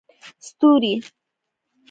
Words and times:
ستوري 0.47 0.95